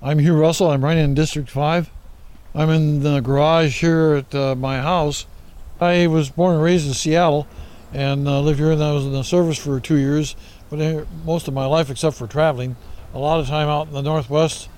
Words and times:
I'm 0.00 0.20
Hugh 0.20 0.36
Russell. 0.36 0.70
I'm 0.70 0.84
running 0.84 1.02
in 1.02 1.14
District 1.14 1.50
5. 1.50 1.90
I'm 2.54 2.70
in 2.70 3.02
the 3.02 3.18
garage 3.18 3.80
here 3.80 4.14
at 4.14 4.32
uh, 4.32 4.54
my 4.54 4.80
house. 4.80 5.26
I 5.80 6.06
was 6.06 6.30
born 6.30 6.54
and 6.54 6.62
raised 6.62 6.86
in 6.86 6.94
Seattle 6.94 7.48
and 7.92 8.28
uh, 8.28 8.40
lived 8.40 8.60
here 8.60 8.70
and 8.70 8.82
I 8.82 8.92
was 8.92 9.04
in 9.04 9.12
the 9.12 9.24
service 9.24 9.58
for 9.58 9.80
two 9.80 9.96
years, 9.96 10.36
but 10.70 11.04
most 11.24 11.48
of 11.48 11.54
my 11.54 11.66
life 11.66 11.90
except 11.90 12.14
for 12.14 12.28
traveling. 12.28 12.76
A 13.12 13.18
lot 13.18 13.40
of 13.40 13.48
time 13.48 13.68
out 13.68 13.88
in 13.88 13.92
the 13.92 14.02
Northwest, 14.02 14.68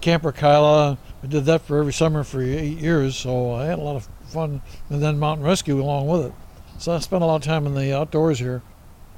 Camp 0.00 0.24
Orkila. 0.24 0.98
I 1.22 1.26
did 1.28 1.44
that 1.44 1.62
for 1.62 1.78
every 1.78 1.92
summer 1.92 2.24
for 2.24 2.42
eight 2.42 2.78
years, 2.78 3.14
so 3.14 3.52
I 3.52 3.66
had 3.66 3.78
a 3.78 3.82
lot 3.82 3.94
of 3.94 4.08
fun. 4.26 4.60
And 4.90 5.00
then 5.00 5.20
mountain 5.20 5.46
rescue 5.46 5.80
along 5.80 6.08
with 6.08 6.26
it. 6.26 6.32
So 6.78 6.92
I 6.92 6.98
spent 6.98 7.22
a 7.22 7.26
lot 7.26 7.36
of 7.36 7.42
time 7.42 7.66
in 7.66 7.74
the 7.74 7.96
outdoors 7.96 8.40
here. 8.40 8.60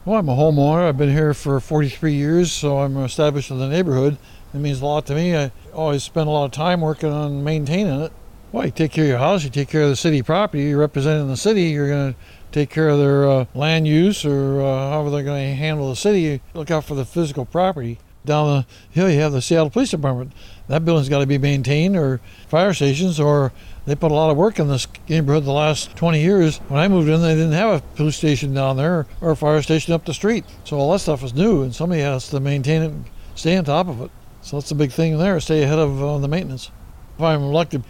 Well, 0.06 0.20
I'm 0.20 0.28
a 0.28 0.36
homeowner. 0.36 0.88
I've 0.88 0.96
been 0.96 1.10
here 1.10 1.34
for 1.34 1.58
43 1.58 2.12
years, 2.12 2.52
so 2.52 2.78
I'm 2.78 2.96
established 2.98 3.50
in 3.50 3.58
the 3.58 3.66
neighborhood. 3.66 4.18
It 4.54 4.58
means 4.58 4.80
a 4.80 4.86
lot 4.86 5.04
to 5.06 5.16
me. 5.16 5.36
I 5.36 5.50
always 5.74 6.04
spend 6.04 6.28
a 6.28 6.30
lot 6.30 6.44
of 6.44 6.52
time 6.52 6.80
working 6.80 7.10
on 7.10 7.42
maintaining 7.42 8.02
it. 8.02 8.12
Well, 8.52 8.66
you 8.66 8.70
take 8.70 8.92
care 8.92 9.02
of 9.02 9.08
your 9.08 9.18
house, 9.18 9.42
you 9.42 9.50
take 9.50 9.68
care 9.68 9.82
of 9.82 9.88
the 9.88 9.96
city 9.96 10.22
property, 10.22 10.62
you're 10.62 10.78
representing 10.78 11.26
the 11.26 11.36
city, 11.36 11.64
you're 11.64 11.88
going 11.88 12.14
to 12.14 12.18
take 12.52 12.70
care 12.70 12.88
of 12.88 13.00
their 13.00 13.28
uh, 13.28 13.46
land 13.52 13.88
use 13.88 14.24
or 14.24 14.62
uh, 14.62 14.90
however 14.90 15.10
they're 15.10 15.24
going 15.24 15.50
to 15.50 15.56
handle 15.56 15.90
the 15.90 15.96
city. 15.96 16.40
Look 16.54 16.70
out 16.70 16.84
for 16.84 16.94
the 16.94 17.04
physical 17.04 17.44
property. 17.44 17.98
Down 18.26 18.46
the 18.48 18.66
hill, 18.90 19.10
you 19.10 19.20
have 19.20 19.32
the 19.32 19.40
Seattle 19.40 19.70
Police 19.70 19.90
Department. 19.90 20.32
That 20.68 20.84
building's 20.84 21.08
got 21.08 21.20
to 21.20 21.26
be 21.26 21.38
maintained, 21.38 21.96
or 21.96 22.20
fire 22.48 22.74
stations, 22.74 23.18
or 23.20 23.52
they 23.86 23.94
put 23.94 24.10
a 24.10 24.14
lot 24.14 24.30
of 24.30 24.36
work 24.36 24.58
in 24.58 24.68
this 24.68 24.86
neighborhood 25.08 25.44
the 25.44 25.52
last 25.52 25.96
20 25.96 26.20
years. 26.20 26.58
When 26.68 26.80
I 26.80 26.88
moved 26.88 27.08
in, 27.08 27.22
they 27.22 27.34
didn't 27.34 27.52
have 27.52 27.78
a 27.78 27.96
police 27.96 28.16
station 28.16 28.52
down 28.52 28.76
there 28.76 29.06
or 29.20 29.30
a 29.30 29.36
fire 29.36 29.62
station 29.62 29.94
up 29.94 30.04
the 30.04 30.12
street. 30.12 30.44
So 30.64 30.76
all 30.76 30.92
that 30.92 30.98
stuff 30.98 31.22
is 31.22 31.32
new, 31.32 31.62
and 31.62 31.74
somebody 31.74 32.02
has 32.02 32.28
to 32.30 32.40
maintain 32.40 32.82
it 32.82 32.86
and 32.86 33.04
stay 33.36 33.56
on 33.56 33.64
top 33.64 33.88
of 33.88 34.02
it. 34.02 34.10
So 34.42 34.56
that's 34.56 34.68
the 34.68 34.74
big 34.74 34.90
thing 34.90 35.16
there, 35.18 35.38
stay 35.40 35.62
ahead 35.62 35.78
of 35.78 36.02
uh, 36.02 36.18
the 36.18 36.28
maintenance. 36.28 36.70
If 37.16 37.22
I'm 37.22 37.42
elected, 37.42 37.84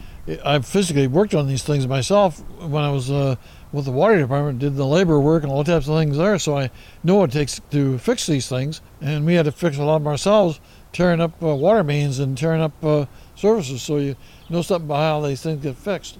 I've 0.45 0.67
physically 0.67 1.07
worked 1.07 1.34
on 1.34 1.47
these 1.47 1.62
things 1.62 1.87
myself 1.87 2.41
when 2.61 2.83
I 2.84 2.91
was 2.91 3.11
uh, 3.11 3.37
with 3.77 3.84
the 3.84 3.92
water 3.92 4.16
department, 4.19 4.58
did 4.58 4.74
the 4.74 4.86
labor 4.86 5.20
work 5.20 5.42
and 5.42 5.52
all 5.52 5.62
types 5.62 5.86
of 5.86 5.94
things 5.98 6.16
there. 6.16 6.38
So 6.38 6.56
I 6.56 6.70
know 7.05 7.16
what 7.16 7.28
it 7.28 7.32
takes 7.34 7.60
to 7.72 7.98
fix 7.98 8.27
these 8.27 8.48
things. 8.48 8.80
And 9.02 9.27
we 9.27 9.34
had 9.34 9.44
to 9.44 9.52
fix 9.52 9.77
a 9.77 9.84
lot 9.84 9.96
of 9.96 10.06
ourselves, 10.06 10.60
tearing 10.94 11.20
up 11.20 11.42
uh, 11.42 11.55
water 11.55 11.84
mains 11.84 12.19
and 12.19 12.38
tearing 12.38 12.62
up 12.62 12.72
uh, 12.82 13.04
services. 13.34 13.82
So 13.82 13.98
you 13.98 14.16
know 14.48 14.62
something 14.62 14.88
about 14.88 15.00
how 15.00 15.28
these 15.28 15.42
things 15.42 15.62
get 15.62 15.77
fixed. 15.77 16.19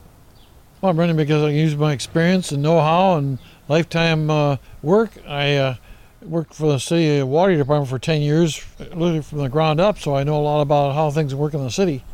Well, 0.82 0.90
I'm 0.90 1.00
running 1.00 1.16
because 1.16 1.42
I 1.42 1.48
use 1.48 1.74
my 1.74 1.92
experience 1.94 2.52
and 2.52 2.62
know-how 2.62 3.16
and 3.16 3.38
lifetime 3.68 4.28
uh, 4.28 4.58
work. 4.82 5.12
I 5.27 5.56
uh, 5.56 5.74
worked 6.20 6.52
for 6.52 6.72
the 6.72 6.78
city 6.78 7.22
water 7.22 7.56
department 7.56 7.88
for 7.88 7.98
10 7.98 8.20
years, 8.20 8.62
literally 8.78 9.22
from 9.22 9.38
the 9.38 9.48
ground 9.48 9.80
up, 9.80 9.98
so 9.98 10.14
I 10.14 10.24
know 10.24 10.36
a 10.36 10.44
lot 10.44 10.60
about 10.60 10.94
how 10.94 11.10
things 11.10 11.34
work 11.34 11.54
in 11.54 11.64
the 11.64 11.70
city. 11.70 12.04